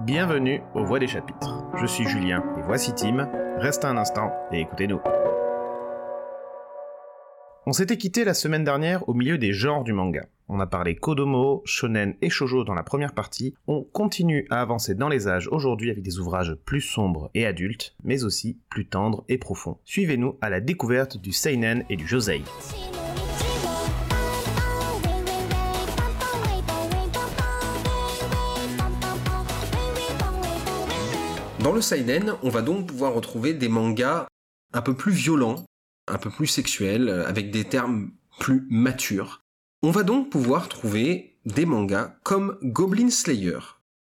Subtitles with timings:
[0.00, 1.64] Bienvenue aux Voix des chapitres.
[1.80, 3.30] Je suis Julien et voici Tim.
[3.58, 5.00] Restez un instant et écoutez-nous.
[7.64, 10.26] On s'était quitté la semaine dernière au milieu des genres du manga.
[10.48, 13.54] On a parlé Kodomo, Shonen et Shoujo dans la première partie.
[13.68, 17.94] On continue à avancer dans les âges aujourd'hui avec des ouvrages plus sombres et adultes,
[18.02, 19.78] mais aussi plus tendres et profonds.
[19.84, 22.42] Suivez-nous à la découverte du Seinen et du Josei.
[31.64, 34.26] Dans le Seinen, on va donc pouvoir retrouver des mangas
[34.74, 35.64] un peu plus violents,
[36.08, 39.40] un peu plus sexuels, avec des termes plus matures.
[39.82, 43.60] On va donc pouvoir trouver des mangas comme Goblin Slayer.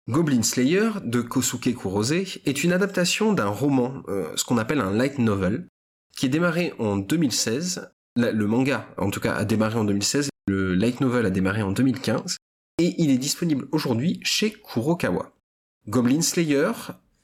[0.09, 4.91] Goblin Slayer de Kosuke Kurose est une adaptation d'un roman, euh, ce qu'on appelle un
[4.91, 5.69] light novel,
[6.17, 7.93] qui est démarré en 2016.
[8.17, 10.31] Le manga, en tout cas, a démarré en 2016.
[10.49, 12.39] Le light novel a démarré en 2015.
[12.79, 15.35] Et il est disponible aujourd'hui chez Kurokawa.
[15.87, 16.73] Goblin Slayer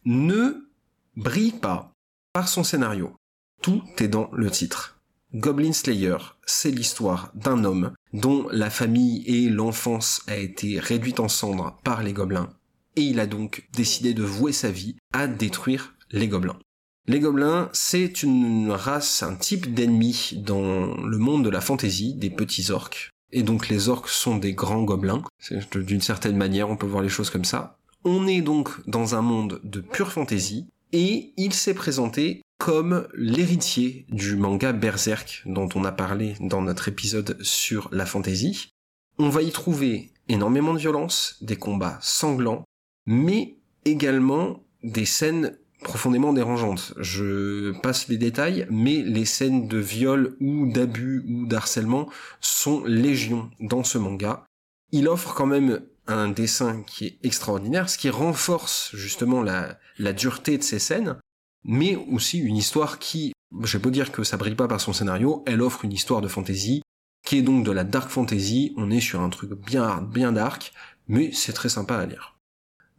[0.04, 0.68] ne
[1.16, 1.92] brille pas
[2.32, 3.14] par son scénario.
[3.62, 4.98] Tout est dans le titre.
[5.34, 11.28] Goblin Slayer, c'est l'histoire d'un homme dont la famille et l'enfance a été réduite en
[11.28, 12.48] cendres par les gobelins,
[12.96, 16.58] et il a donc décidé de vouer sa vie à détruire les gobelins.
[17.06, 22.30] Les gobelins, c'est une race, un type d'ennemi dans le monde de la fantaisie, des
[22.30, 23.10] petits orques.
[23.32, 25.22] Et donc les orques sont des grands gobelins.
[25.74, 27.77] D'une certaine manière, on peut voir les choses comme ça.
[28.04, 34.06] On est donc dans un monde de pure fantaisie, et il s'est présenté comme l'héritier
[34.08, 38.70] du manga Berserk dont on a parlé dans notre épisode sur la fantasy.
[39.18, 42.64] On va y trouver énormément de violence, des combats sanglants,
[43.06, 46.94] mais également des scènes profondément dérangeantes.
[46.98, 52.08] Je passe les détails, mais les scènes de viol ou d'abus ou d'harcèlement
[52.40, 54.44] sont légion dans ce manga.
[54.90, 59.78] Il offre quand même un dessin qui est extraordinaire, ce qui renforce justement la,
[60.12, 61.16] dureté de ces scènes,
[61.64, 65.44] mais aussi une histoire qui, je peux dire que ça brille pas par son scénario,
[65.46, 66.82] elle offre une histoire de fantasy,
[67.24, 70.32] qui est donc de la dark fantasy, on est sur un truc bien hard, bien
[70.32, 70.72] dark,
[71.08, 72.38] mais c'est très sympa à lire.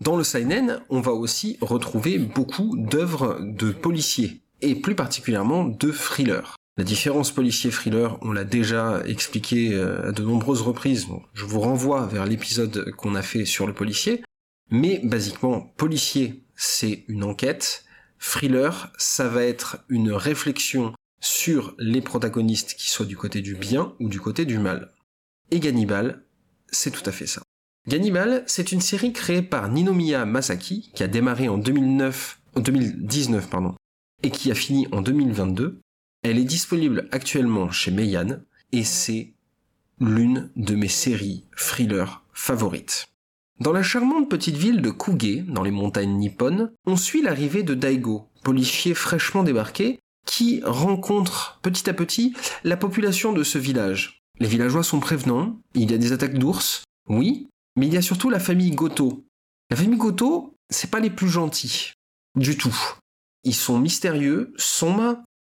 [0.01, 5.91] Dans le seinen, on va aussi retrouver beaucoup d'œuvres de policiers, et plus particulièrement de
[5.91, 6.58] thrillers.
[6.79, 12.07] La différence policier-thriller, on l'a déjà expliqué euh, à de nombreuses reprises, je vous renvoie
[12.07, 14.23] vers l'épisode qu'on a fait sur le policier,
[14.71, 17.83] mais basiquement, policier, c'est une enquête,
[18.17, 23.93] Thriller, ça va être une réflexion sur les protagonistes qui soient du côté du bien
[23.99, 24.93] ou du côté du mal.
[25.51, 26.23] Et Gannibal,
[26.71, 27.41] c'est tout à fait ça.
[27.89, 33.75] Gannibal, c'est une série créée par Ninomiya Masaki, qui a démarré en 2009, 2019, pardon,
[34.23, 35.81] et qui a fini en 2022.
[36.21, 38.39] Elle est disponible actuellement chez Meian,
[38.71, 39.33] et c'est
[39.99, 43.07] l'une de mes séries thriller favorites.
[43.59, 47.73] Dans la charmante petite ville de Kuge, dans les montagnes nippones, on suit l'arrivée de
[47.73, 54.21] Daigo, policier fraîchement débarqué, qui rencontre petit à petit la population de ce village.
[54.39, 58.01] Les villageois sont prévenants, il y a des attaques d'ours, oui, mais il y a
[58.01, 59.25] surtout la famille Goto.
[59.69, 61.91] La famille Goto, c'est pas les plus gentils,
[62.35, 62.77] du tout.
[63.43, 65.17] Ils sont mystérieux, sombres,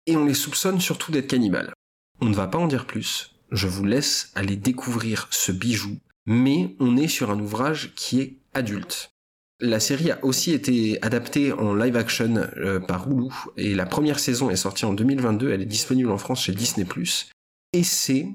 [0.10, 1.74] et on les soupçonne surtout d'être cannibales.
[2.22, 5.98] On ne va pas en dire plus, je vous laisse aller découvrir ce bijou
[6.30, 9.12] mais on est sur un ouvrage qui est adulte.
[9.60, 14.20] La série a aussi été adaptée en live action euh, par Hulu et la première
[14.20, 16.86] saison est sortie en 2022, elle est disponible en France chez Disney+.
[17.74, 18.28] Et c'est,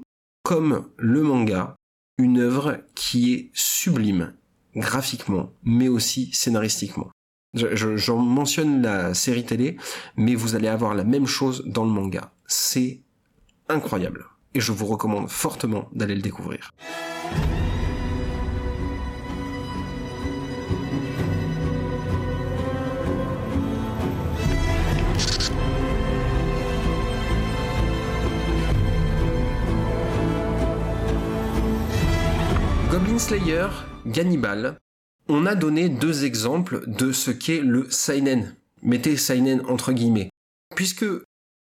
[0.43, 1.75] comme le manga,
[2.17, 4.33] une œuvre qui est sublime,
[4.75, 7.09] graphiquement, mais aussi scénaristiquement.
[7.55, 9.77] J'en mentionne la série télé,
[10.17, 12.31] mais vous allez avoir la même chose dans le manga.
[12.47, 13.01] C'est
[13.69, 14.25] incroyable.
[14.53, 16.71] Et je vous recommande fortement d'aller le découvrir.
[32.91, 33.67] Goblin Slayer,
[34.05, 34.77] Gannibal,
[35.27, 38.55] on a donné deux exemples de ce qu'est le seinen.
[38.81, 40.29] Mettez seinen entre guillemets.
[40.75, 41.05] Puisque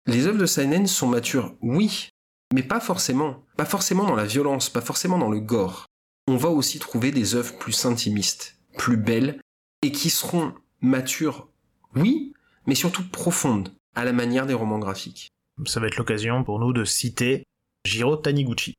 [0.06, 2.10] les œuvres de seinen sont matures, oui,
[2.52, 3.42] mais pas forcément.
[3.56, 5.86] Pas forcément dans la violence, pas forcément dans le gore.
[6.26, 9.40] On va aussi trouver des œuvres plus intimistes, plus belles,
[9.82, 11.48] et qui seront matures,
[11.94, 12.32] oui,
[12.66, 15.28] mais surtout profondes, à la manière des romans graphiques.
[15.66, 17.44] Ça va être l'occasion pour nous de citer
[17.84, 18.74] Jiro Taniguchi.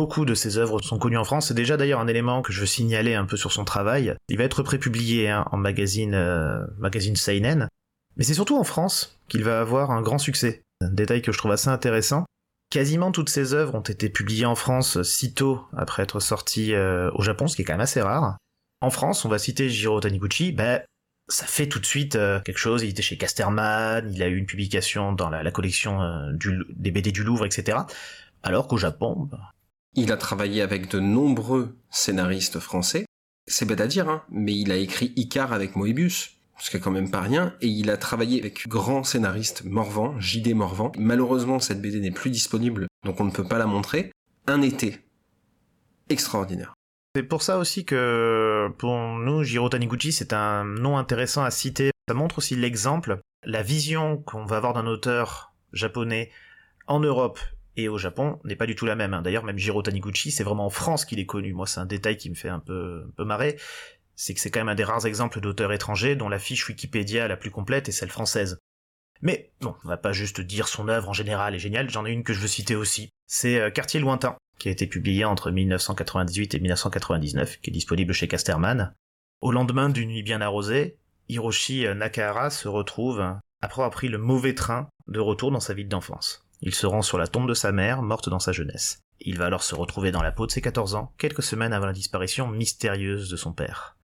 [0.00, 1.48] Beaucoup de ses œuvres sont connues en France.
[1.48, 4.14] C'est déjà d'ailleurs un élément que je veux signaler un peu sur son travail.
[4.30, 7.68] Il va être prépublié hein, en magazine, euh, magazine Seinen.
[8.16, 10.62] Mais c'est surtout en France qu'il va avoir un grand succès.
[10.80, 12.24] Un détail que je trouve assez intéressant.
[12.70, 17.20] Quasiment toutes ses œuvres ont été publiées en France sitôt après être sorties euh, au
[17.20, 18.38] Japon, ce qui est quand même assez rare.
[18.80, 20.80] En France, on va citer Jiro Taniguchi, ben,
[21.28, 22.84] ça fait tout de suite euh, quelque chose.
[22.84, 26.00] Il était chez Casterman, il a eu une publication dans la, collection
[26.70, 27.80] des BD du Louvre, etc.
[28.42, 29.28] Alors qu'au Japon...
[29.30, 29.52] Bah,
[29.94, 33.06] il a travaillé avec de nombreux scénaristes français.
[33.46, 36.80] C'est bête à dire, hein, mais il a écrit Icar avec Moebius, ce qui est
[36.80, 40.54] quand même pas rien, et il a travaillé avec grand scénariste Morvan, J.D.
[40.54, 40.92] Morvan.
[40.98, 44.12] Malheureusement, cette BD n'est plus disponible, donc on ne peut pas la montrer.
[44.46, 44.98] Un été.
[46.08, 46.74] Extraordinaire.
[47.16, 51.90] C'est pour ça aussi que pour nous, Jiro Taniguchi, c'est un nom intéressant à citer.
[52.08, 56.30] Ça montre aussi l'exemple, la vision qu'on va avoir d'un auteur japonais
[56.86, 57.40] en Europe
[57.76, 59.14] et au Japon n'est pas du tout la même.
[59.14, 59.22] Hein.
[59.22, 61.52] D'ailleurs, même Jiro Taniguchi, c'est vraiment en France qu'il est connu.
[61.52, 63.56] Moi, c'est un détail qui me fait un peu, marrer.
[64.16, 67.26] C'est que c'est quand même un des rares exemples d'auteurs étrangers dont la fiche Wikipédia
[67.28, 68.58] la plus complète est celle française.
[69.22, 72.10] Mais bon, on va pas juste dire son œuvre en général est géniale, j'en ai
[72.10, 73.10] une que je veux citer aussi.
[73.26, 78.14] C'est euh, Quartier lointain, qui a été publié entre 1998 et 1999, qui est disponible
[78.14, 78.94] chez Casterman.
[79.42, 80.96] Au lendemain d'une nuit bien arrosée,
[81.28, 83.20] Hiroshi Nakahara se retrouve,
[83.60, 86.46] après avoir pris le mauvais train, de retour dans sa ville d'enfance.
[86.62, 89.00] Il se rend sur la tombe de sa mère, morte dans sa jeunesse.
[89.20, 91.86] Il va alors se retrouver dans la peau de ses 14 ans, quelques semaines avant
[91.86, 93.96] la disparition mystérieuse de son père.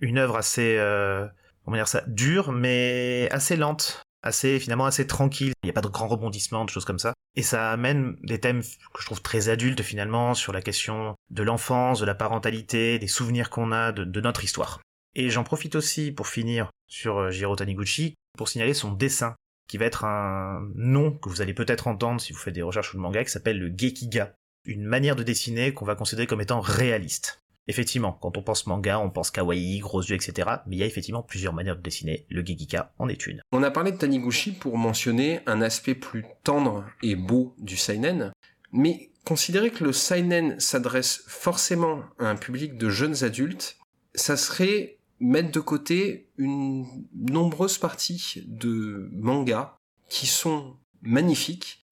[0.00, 1.26] Une œuvre assez, euh,
[1.64, 5.52] comment dire ça, dure, mais assez lente, assez finalement assez tranquille.
[5.62, 7.14] Il n'y a pas de grands rebondissements, de choses comme ça.
[7.34, 11.42] Et ça amène des thèmes que je trouve très adultes finalement sur la question de
[11.42, 14.80] l'enfance, de la parentalité, des souvenirs qu'on a de, notre histoire.
[15.14, 19.34] Et j'en profite aussi pour finir sur euh, Jiro Taniguchi pour signaler son dessin
[19.68, 22.90] qui va être un nom que vous allez peut-être entendre si vous faites des recherches
[22.90, 24.34] sur le manga qui s'appelle le Gekiga,
[24.64, 27.42] une manière de dessiner qu'on va considérer comme étant réaliste.
[27.68, 30.48] Effectivement, quand on pense manga, on pense kawaii, gros yeux, etc.
[30.66, 32.24] Mais il y a effectivement plusieurs manières de dessiner.
[32.30, 33.40] Le Gegika en est une.
[33.50, 38.30] On a parlé de Taniguchi pour mentionner un aspect plus tendre et beau du seinen.
[38.70, 43.78] Mais considérer que le seinen s'adresse forcément à un public de jeunes adultes,
[44.14, 49.76] ça serait mettre de côté une nombreuse partie de mangas
[50.08, 51.86] qui sont magnifiques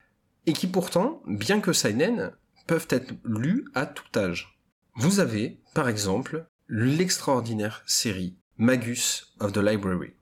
[0.45, 2.31] et qui pourtant, bien que seinen,
[2.67, 4.59] peuvent être lus à tout âge.
[4.95, 10.13] Vous avez, par exemple, l'extraordinaire série Magus of the Library.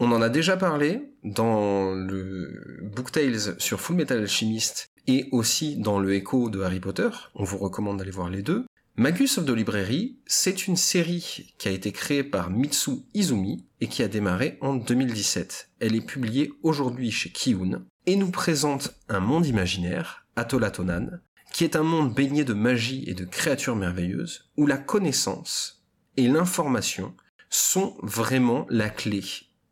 [0.00, 5.76] On en a déjà parlé dans le Book Tales sur Full Metal Alchemist et aussi
[5.76, 7.08] dans le Echo de Harry Potter.
[7.34, 8.64] On vous recommande d'aller voir les deux.
[8.98, 13.86] Magus of the Library, c'est une série qui a été créée par Mitsu Izumi et
[13.86, 15.70] qui a démarré en 2017.
[15.78, 21.20] Elle est publiée aujourd'hui chez Kiun et nous présente un monde imaginaire, Atolatonan,
[21.52, 25.84] qui est un monde baigné de magie et de créatures merveilleuses, où la connaissance
[26.16, 27.14] et l'information
[27.50, 29.22] sont vraiment la clé,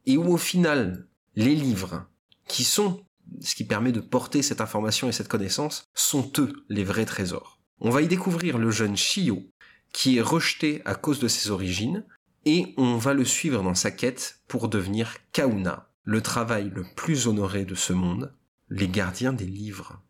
[0.06, 2.06] et où au final, les livres,
[2.46, 3.04] qui sont
[3.40, 7.55] ce qui permet de porter cette information et cette connaissance, sont eux les vrais trésors.
[7.80, 9.50] On va y découvrir le jeune Shio,
[9.92, 12.04] qui est rejeté à cause de ses origines,
[12.44, 17.26] et on va le suivre dans sa quête pour devenir Kauna, le travail le plus
[17.26, 18.34] honoré de ce monde,
[18.68, 20.02] les gardiens des livres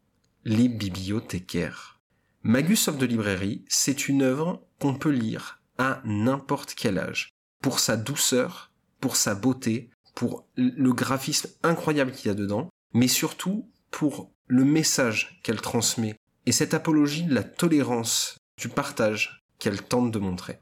[0.47, 1.99] les bibliothécaires.
[2.45, 7.81] Magus of the Library, c'est une œuvre qu'on peut lire à n'importe quel âge, pour
[7.81, 8.71] sa douceur,
[9.01, 14.65] pour sa beauté, pour le graphisme incroyable qu'il y a dedans, mais surtout pour le
[14.65, 16.17] message qu'elle transmet
[16.47, 20.61] et cette apologie de la tolérance, du partage qu'elle tente de montrer.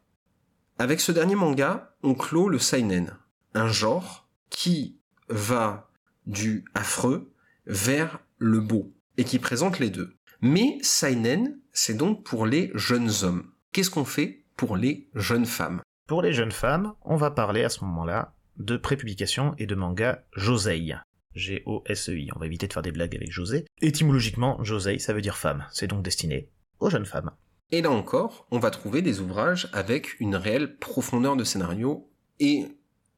[0.78, 3.16] Avec ce dernier manga, on clôt le seinen,
[3.54, 5.88] un genre qui va
[6.26, 7.32] du affreux
[7.66, 10.16] vers le beau, et qui présente les deux.
[10.40, 13.50] Mais Seinen, c'est donc pour les jeunes hommes.
[13.73, 15.80] Qu'est-ce qu'on fait pour les jeunes femmes?
[16.06, 20.25] Pour les jeunes femmes, on va parler à ce moment-là de prépublication et de manga
[20.35, 20.94] Josei.
[21.35, 22.31] G-O-S-E-I.
[22.35, 23.64] On va éviter de faire des blagues avec José.
[23.81, 25.67] Étymologiquement, Josei, ça veut dire femme.
[25.73, 26.50] C'est donc destiné
[26.81, 27.31] aux jeunes femmes.
[27.71, 32.67] Et là encore, on va trouver des ouvrages avec une réelle profondeur de scénario et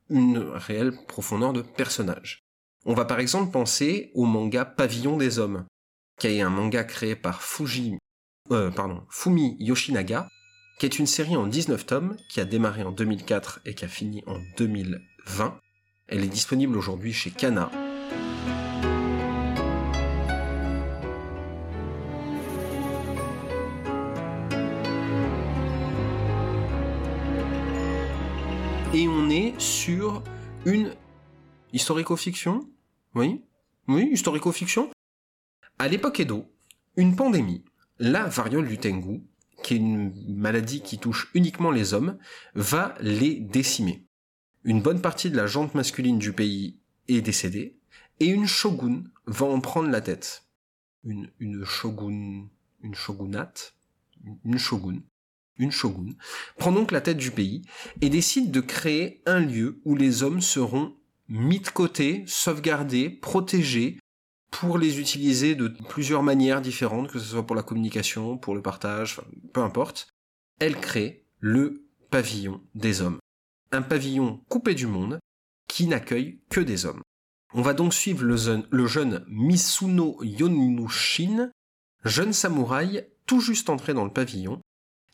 [0.09, 2.45] une réelle profondeur de personnages.
[2.85, 5.67] On va par exemple penser au manga Pavillon des hommes,
[6.19, 7.99] qui est un manga créé par Fuji,
[8.53, 8.71] euh,
[9.11, 10.29] Fumi Yoshinaga,
[10.79, 13.89] qui est une série en 19 tomes, qui a démarré en 2004 et qui a
[13.89, 15.59] fini en 2020.
[16.09, 17.71] Elle est disponible aujourd'hui chez Kana.
[28.97, 30.23] Et on est sur
[30.65, 30.95] une
[31.75, 32.67] historico-fiction
[33.15, 33.43] Oui
[33.88, 34.88] Oui, historico-fiction
[35.79, 36.47] à l'époque Edo,
[36.97, 37.62] une pandémie,
[37.99, 39.21] la variole du Tengu,
[39.62, 42.17] qui est une maladie qui touche uniquement les hommes,
[42.55, 44.07] va les décimer.
[44.65, 47.76] Une bonne partie de la jante masculine du pays est décédée,
[48.19, 50.47] et une shogun va en prendre la tête.
[51.05, 52.49] Une, une shogun,
[52.81, 53.75] une shogunate,
[54.43, 55.03] une shogun.
[55.59, 56.13] Une shogun,
[56.59, 57.63] prend donc la tête du pays
[58.01, 60.95] et décide de créer un lieu où les hommes seront
[61.29, 63.99] mis de côté, sauvegardés, protégés,
[64.51, 68.63] pour les utiliser de plusieurs manières différentes, que ce soit pour la communication, pour le
[68.63, 69.21] partage,
[69.53, 70.09] peu importe.
[70.61, 73.19] Elle crée le pavillon des hommes.
[73.73, 75.19] Un pavillon coupé du monde
[75.69, 77.03] qui n'accueille que des hommes.
[77.53, 81.51] On va donc suivre le jeune, Misuno Yonushin,
[82.05, 84.61] jeune samouraï tout juste entré dans le pavillon,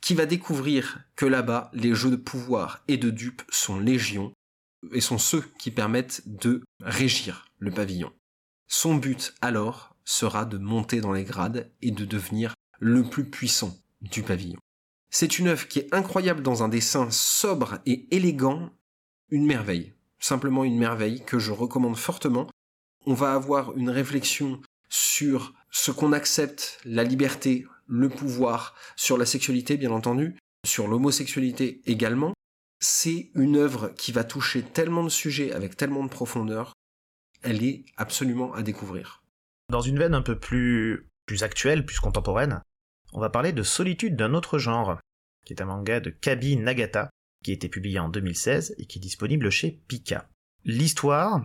[0.03, 4.35] qui va découvrir que là-bas, les jeux de pouvoir et de dupes sont légion,
[4.93, 8.13] et sont ceux qui permettent de régir le pavillon.
[8.67, 13.79] Son but alors sera de monter dans les grades et de devenir le plus puissant
[14.01, 14.59] du pavillon.
[15.11, 18.71] C'est une œuvre qui est incroyable dans un dessin sobre et élégant,
[19.31, 22.49] une merveille, simplement une merveille que je recommande fortement.
[23.07, 29.27] On va avoir une réflexion sur ce qu'on accepte, la liberté, le pouvoir, sur la
[29.27, 30.37] sexualité bien entendu,
[30.67, 32.33] sur l'homosexualité également.
[32.81, 36.73] C'est une œuvre qui va toucher tellement de sujets avec tellement de profondeur,
[37.43, 39.23] elle est absolument à découvrir.
[39.71, 42.61] Dans une veine un peu plus, plus actuelle, plus contemporaine,
[43.12, 44.99] on va parler de Solitude d'un autre genre,
[45.45, 47.11] qui est un manga de Kabi Nagata,
[47.45, 50.29] qui a été publié en 2016 et qui est disponible chez Pika.
[50.65, 51.45] L'histoire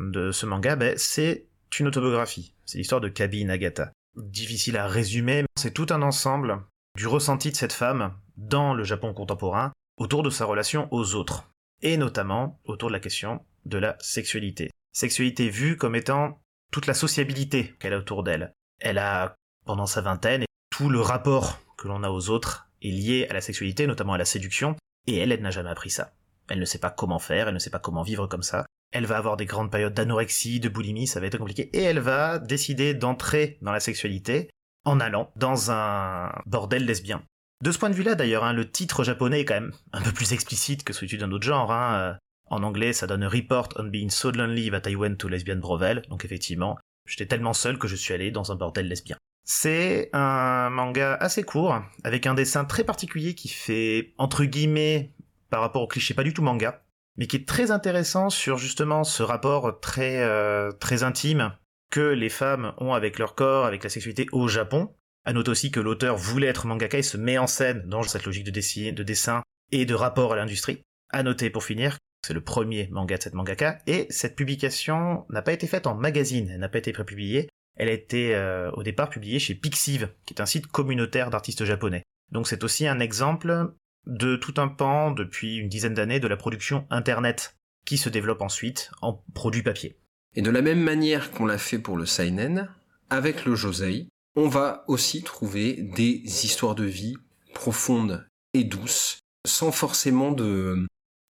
[0.00, 1.46] de ce manga, ben, c'est
[1.78, 2.54] une autobiographie.
[2.64, 3.92] C'est l'histoire de Kabi Nagata.
[4.16, 6.64] Difficile à résumer, c'est tout un ensemble
[6.96, 11.50] du ressenti de cette femme dans le Japon contemporain autour de sa relation aux autres,
[11.82, 14.70] et notamment autour de la question de la sexualité.
[14.92, 16.40] Sexualité vue comme étant
[16.72, 18.52] toute la sociabilité qu'elle a autour d'elle.
[18.80, 19.34] Elle a,
[19.66, 23.42] pendant sa vingtaine, tout le rapport que l'on a aux autres est lié à la
[23.42, 26.14] sexualité, notamment à la séduction, et elle, elle n'a jamais appris ça.
[26.48, 28.65] Elle ne sait pas comment faire, elle ne sait pas comment vivre comme ça.
[28.96, 31.98] Elle va avoir des grandes périodes d'anorexie, de boulimie, ça va être compliqué, et elle
[31.98, 34.48] va décider d'entrer dans la sexualité
[34.86, 37.22] en allant dans un bordel lesbien.
[37.62, 40.12] De ce point de vue-là, d'ailleurs, hein, le titre japonais est quand même un peu
[40.12, 41.70] plus explicite que celui d'un autre genre.
[41.72, 41.94] Hein.
[41.98, 42.14] Euh,
[42.48, 46.00] en anglais, ça donne Report on being so lonely I went to lesbian brothel.
[46.08, 49.18] Donc effectivement, j'étais tellement seul que je suis allé dans un bordel lesbien.
[49.44, 55.12] C'est un manga assez court, avec un dessin très particulier qui fait, entre guillemets,
[55.50, 56.82] par rapport au cliché, pas du tout manga,
[57.16, 61.52] mais qui est très intéressant sur justement ce rapport très, euh, très intime
[61.90, 64.94] que les femmes ont avec leur corps, avec la sexualité au Japon.
[65.24, 68.26] À noter aussi que l'auteur voulait être mangaka et se met en scène dans cette
[68.26, 69.42] logique de, dessin, de dessin
[69.72, 70.82] et de rapport à l'industrie.
[71.10, 75.42] À noter pour finir, c'est le premier manga de cette mangaka, et cette publication n'a
[75.42, 78.82] pas été faite en magazine, elle n'a pas été prépubliée, elle a été euh, au
[78.82, 82.02] départ publiée chez Pixiv, qui est un site communautaire d'artistes japonais.
[82.32, 83.72] Donc c'est aussi un exemple
[84.06, 88.42] de tout un pan depuis une dizaine d'années de la production internet qui se développe
[88.42, 89.96] ensuite en produit papier.
[90.34, 92.68] Et de la même manière qu'on l'a fait pour le seinen,
[93.10, 97.16] avec le josei, on va aussi trouver des histoires de vie
[97.54, 100.86] profondes et douces, sans forcément de,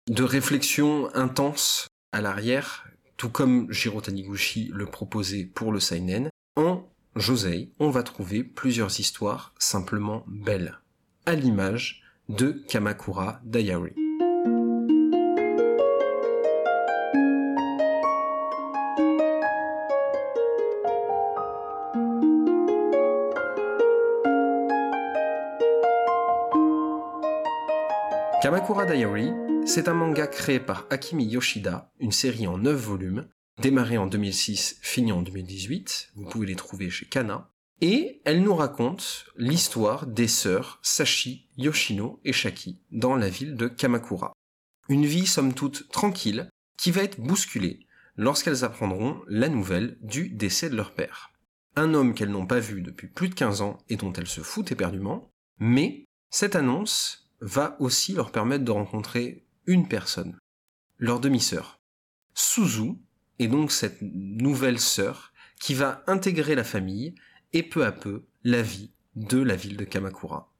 [0.09, 6.89] de réflexion intense à l'arrière, tout comme Jiro Taniguchi le proposait pour le seinen, en
[7.15, 10.79] Josei, on va trouver plusieurs histoires simplement belles,
[11.25, 13.93] à l'image de Kamakura Diary.
[28.41, 29.31] Kamakura Diary,
[29.65, 33.27] c'est un manga créé par Akimi Yoshida, une série en 9 volumes,
[33.61, 37.49] démarrée en 2006, finie en 2018, vous pouvez les trouver chez Kana,
[37.81, 43.67] et elle nous raconte l'histoire des sœurs Sashi, Yoshino et Shaki dans la ville de
[43.67, 44.33] Kamakura.
[44.87, 47.85] Une vie somme toute tranquille qui va être bousculée
[48.17, 51.31] lorsqu'elles apprendront la nouvelle du décès de leur père.
[51.75, 54.41] Un homme qu'elles n'ont pas vu depuis plus de 15 ans et dont elles se
[54.41, 55.29] foutent éperdument,
[55.59, 60.37] mais cette annonce va aussi leur permettre de rencontrer une personne,
[60.97, 61.79] leur demi-sœur.
[62.33, 62.93] Suzu
[63.39, 67.15] est donc cette nouvelle sœur qui va intégrer la famille
[67.55, 70.53] et peu à peu la vie de la ville de Kamakura.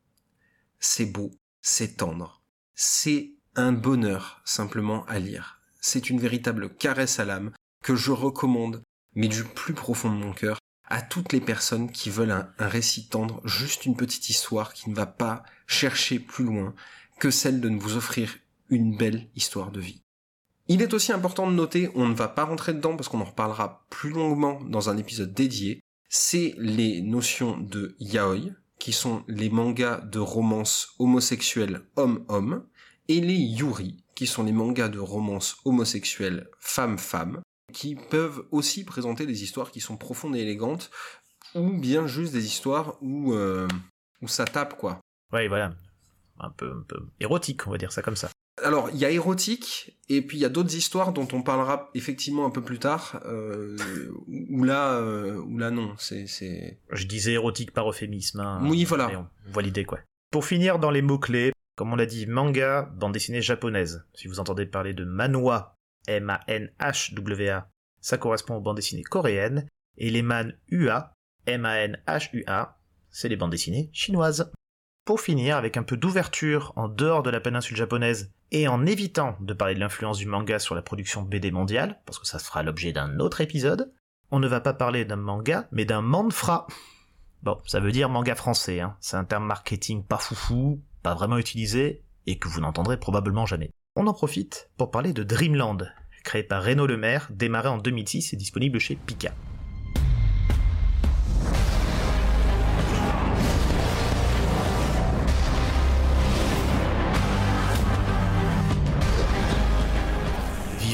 [0.80, 2.42] C'est beau, c'est tendre,
[2.74, 5.60] c'est un bonheur simplement à lire.
[5.82, 7.52] C'est une véritable caresse à l'âme
[7.84, 8.82] que je recommande,
[9.14, 13.10] mais du plus profond de mon cœur, à toutes les personnes qui veulent un, récit
[13.10, 16.74] tendre, juste une petite histoire qui ne va pas chercher plus loin
[17.20, 18.38] que celle de vous offrir
[18.70, 20.02] une belle histoire de vie.
[20.70, 23.26] Il est aussi important de noter, on ne va pas rentrer dedans parce qu'on en
[23.26, 25.82] reparlera plus longuement dans un épisode dédié,
[26.18, 32.66] c'est les notions de yaoi, qui sont les mangas de romance homosexuelle homme-homme,
[33.10, 37.42] et les yuri, qui sont les mangas de romance homosexuelle femme-femme,
[37.74, 40.90] qui peuvent aussi présenter des histoires qui sont profondes et élégantes,
[41.54, 43.68] ou bien juste des histoires où, euh,
[44.26, 45.02] ça tape, quoi.
[45.34, 45.76] Ouais, voilà.
[46.40, 48.30] un peu, un peu érotique, on va dire ça comme ça.
[48.64, 51.90] Alors, il y a érotique, et puis il y a d'autres histoires dont on parlera
[51.94, 53.76] effectivement un peu plus tard, euh,
[54.28, 56.26] où là, euh, où là non, c'est.
[56.92, 58.40] Je disais érotique par euphémisme.
[58.40, 59.08] Hein, Oui, voilà.
[59.08, 60.00] mais on voit l'idée, quoi.
[60.32, 64.06] Pour finir, dans les mots-clés, comme on l'a dit, manga, bande dessinée japonaise.
[64.14, 65.76] Si vous entendez parler de manhwa,
[66.08, 67.70] M-A-N-H-W-A,
[68.00, 71.14] ça correspond aux bandes dessinées coréennes, et les man-ua,
[71.46, 74.52] M-A-N-H-U-A, c'est les bandes dessinées chinoises.
[75.06, 79.38] Pour finir, avec un peu d'ouverture en dehors de la péninsule japonaise, et en évitant
[79.40, 82.64] de parler de l'influence du manga sur la production BD mondiale, parce que ça fera
[82.64, 83.94] l'objet d'un autre épisode,
[84.32, 86.66] on ne va pas parler d'un manga, mais d'un manfra.
[87.44, 88.98] Bon, ça veut dire manga français, hein.
[89.00, 93.70] c'est un terme marketing pas foufou, pas vraiment utilisé, et que vous n'entendrez probablement jamais.
[93.96, 95.88] On en profite pour parler de Dreamland,
[96.24, 99.36] créé par Renaud Lemaire, démarré en 2006 et disponible chez Pika.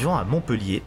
[0.02, 0.82] Vivant à Montpellier,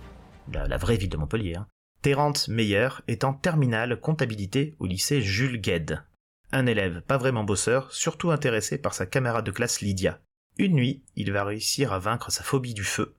[0.52, 1.68] la, vraie ville de Montpellier, hein,
[2.02, 6.04] Terrence Meyer est en terminale comptabilité au lycée Jules Gued.
[6.52, 10.20] Un élève pas vraiment bosseur, surtout intéressé par sa camarade de classe Lydia.
[10.58, 13.16] Une nuit, il va réussir à vaincre sa phobie du feu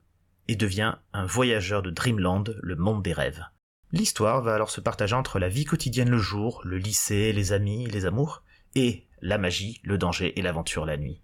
[0.47, 3.43] et devient un voyageur de Dreamland, le monde des rêves.
[3.91, 7.87] L'histoire va alors se partager entre la vie quotidienne le jour, le lycée, les amis,
[7.87, 8.43] les amours,
[8.75, 11.23] et la magie, le danger et l'aventure la nuit.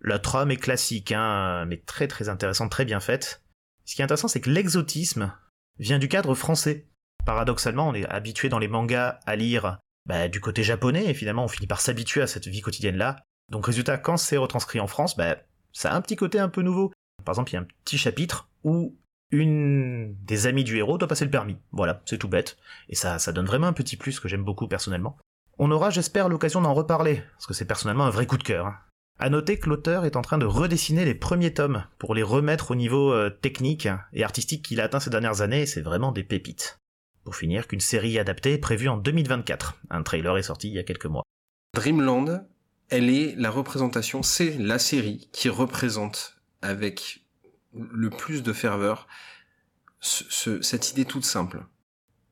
[0.00, 3.44] La trame est classique, hein, mais très très intéressante, très bien faite.
[3.88, 5.32] Ce qui est intéressant, c'est que l'exotisme
[5.78, 6.86] vient du cadre français.
[7.24, 11.44] Paradoxalement, on est habitué dans les mangas à lire bah, du côté japonais, et finalement
[11.44, 13.24] on finit par s'habituer à cette vie quotidienne-là.
[13.50, 15.38] Donc résultat, quand c'est retranscrit en France, bah,
[15.72, 16.92] ça a un petit côté un peu nouveau.
[17.24, 18.94] Par exemple, il y a un petit chapitre où
[19.30, 21.56] une des amies du héros doit passer le permis.
[21.72, 22.58] Voilà, c'est tout bête.
[22.90, 25.16] Et ça, donne vraiment un petit plus que j'aime beaucoup personnellement.
[25.58, 28.66] On aura, j'espère, l'occasion d'en reparler, parce que c'est personnellement un vrai coup de cœur.
[28.66, 28.76] hein.
[29.20, 32.70] À noter que l'auteur est en train de redessiner les premiers tomes pour les remettre
[32.70, 36.22] au niveau euh, technique et artistique qu'il a atteint ces dernières années, c'est vraiment des
[36.22, 36.78] pépites.
[37.24, 39.80] Pour finir, qu'une série adaptée est prévue en 2024.
[39.90, 41.24] Un trailer est sorti il y a quelques mois.
[41.74, 42.46] Dreamland,
[42.90, 47.26] elle est la représentation, c'est la série qui représente avec
[47.74, 49.08] le plus de ferveur
[50.00, 51.66] ce- ce- cette idée toute simple.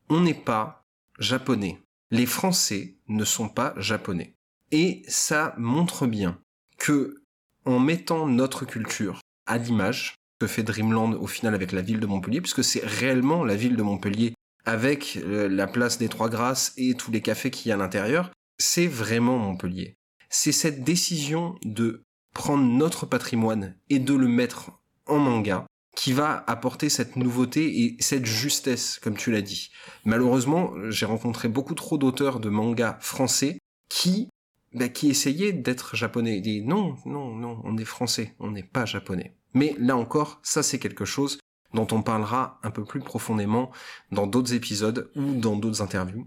[0.09, 0.85] On n'est pas
[1.19, 1.83] japonais.
[2.13, 4.37] Les Français ne sont pas japonais.
[4.71, 6.41] Et ça montre bien
[6.79, 7.23] que,
[7.65, 12.07] en mettant notre culture à l'image, que fait Dreamland au final avec la ville de
[12.07, 14.35] Montpellier, puisque c'est réellement la ville de Montpellier
[14.65, 17.79] avec euh, la place des Trois Grâces et tous les cafés qu'il y a à
[17.79, 19.97] l'intérieur, c'est vraiment Montpellier.
[20.29, 22.03] C'est cette décision de
[22.35, 24.73] prendre notre patrimoine et de le mettre
[25.07, 29.71] en manga qui va apporter cette nouveauté et cette justesse, comme tu l'as dit.
[30.05, 33.59] Malheureusement, j'ai rencontré beaucoup trop d'auteurs de mangas français
[33.89, 34.29] qui,
[34.77, 36.37] bah, qui essayaient d'être japonais.
[36.37, 39.35] Ils disent non, non, non, on est français, on n'est pas japonais.
[39.55, 41.39] Mais là encore, ça c'est quelque chose
[41.73, 43.71] dont on parlera un peu plus profondément
[44.13, 46.27] dans d'autres épisodes ou dans d'autres interviews.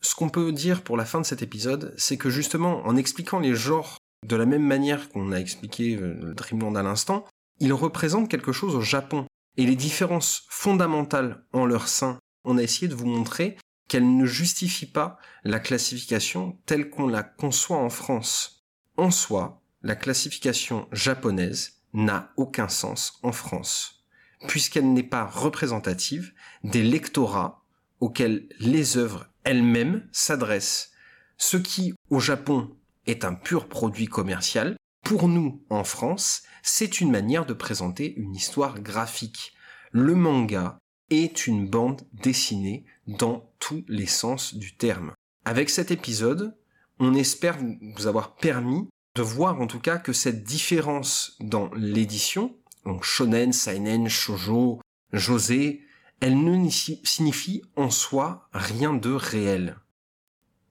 [0.00, 3.40] Ce qu'on peut dire pour la fin de cet épisode, c'est que justement, en expliquant
[3.40, 7.24] les genres de la même manière qu'on a expliqué euh, Dreamland à l'instant,
[7.60, 9.26] ils représentent quelque chose au Japon.
[9.56, 13.56] Et les différences fondamentales en leur sein, on a essayé de vous montrer
[13.88, 18.66] qu'elles ne justifient pas la classification telle qu'on la conçoit en France.
[18.96, 24.04] En soi, la classification japonaise n'a aucun sens en France,
[24.46, 26.32] puisqu'elle n'est pas représentative
[26.64, 27.64] des lectorats
[28.00, 30.92] auxquels les œuvres elles-mêmes s'adressent.
[31.36, 37.10] Ce qui, au Japon, est un pur produit commercial, pour nous, en France, c'est une
[37.10, 39.54] manière de présenter une histoire graphique.
[39.90, 45.12] Le manga est une bande dessinée dans tous les sens du terme.
[45.44, 46.56] Avec cet épisode,
[47.00, 47.58] on espère
[47.96, 53.52] vous avoir permis de voir en tout cas que cette différence dans l'édition, donc shonen,
[53.52, 54.80] seinen, shoujo,
[55.12, 55.82] josé,
[56.20, 59.76] elle ne ni- signifie en soi rien de réel.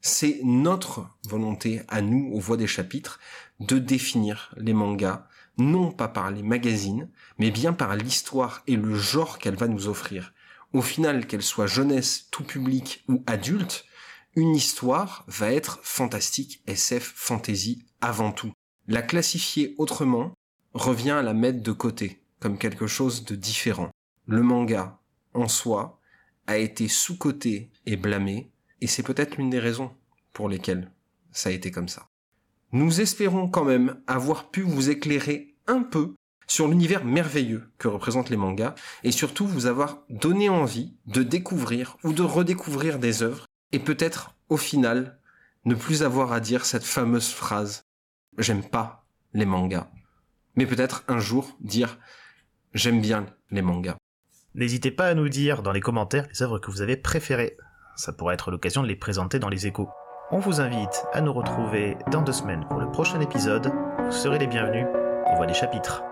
[0.01, 3.19] C'est notre volonté à nous, aux voix des chapitres,
[3.59, 8.95] de définir les mangas, non pas par les magazines, mais bien par l'histoire et le
[8.95, 10.33] genre qu'elle va nous offrir.
[10.73, 13.85] Au final, qu'elle soit jeunesse, tout public ou adulte,
[14.35, 18.51] une histoire va être fantastique, SF, fantasy avant tout.
[18.87, 20.33] La classifier autrement
[20.73, 23.89] revient à la mettre de côté, comme quelque chose de différent.
[24.27, 24.99] Le manga,
[25.33, 25.99] en soi,
[26.45, 28.51] a été sous-coté et blâmé,
[28.81, 29.91] et c'est peut-être l'une des raisons
[30.33, 30.91] pour lesquelles
[31.31, 32.09] ça a été comme ça.
[32.71, 36.13] Nous espérons quand même avoir pu vous éclairer un peu
[36.47, 41.97] sur l'univers merveilleux que représentent les mangas, et surtout vous avoir donné envie de découvrir
[42.03, 45.19] ou de redécouvrir des œuvres, et peut-être, au final,
[45.65, 47.83] ne plus avoir à dire cette fameuse phrase
[48.37, 49.87] J'aime pas les mangas.
[50.55, 51.97] Mais peut-être un jour dire
[52.73, 53.97] j'aime bien les mangas.
[54.53, 57.57] N'hésitez pas à nous dire dans les commentaires les œuvres que vous avez préférées.
[57.95, 59.89] Ça pourrait être l'occasion de les présenter dans les échos.
[60.31, 63.71] On vous invite à nous retrouver dans deux semaines pour le prochain épisode.
[63.99, 64.85] Vous serez les bienvenus.
[65.25, 66.03] On voit des chapitres.